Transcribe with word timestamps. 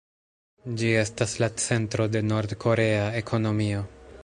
Ĝi 0.81 0.87
estas 1.01 1.35
la 1.43 1.51
centro 1.65 2.09
de 2.15 2.23
Nord-korea 2.31 3.07
ekonomio. 3.23 3.87